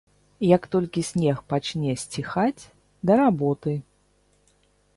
Як 0.55 0.63
толькі 0.75 1.03
снег 1.09 1.37
пачне 1.53 1.93
сціхаць, 2.03 2.63
да 3.09 3.13
работы! 3.23 3.77